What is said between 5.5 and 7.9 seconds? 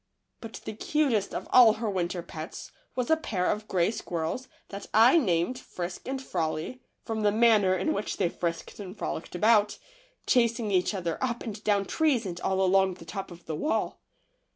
Frisk and 6 THE LITTLE FORESTERS. Frolic, from the manner